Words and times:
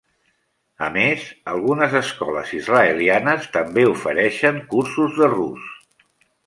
A 0.85 0.87
més, 0.95 1.25
algunes 1.51 1.93
escoles 2.01 2.55
israelianes 2.61 3.47
també 3.59 3.85
ofereixen 3.95 4.63
cursos 4.75 5.19
de 5.21 5.35
rus. 5.37 5.75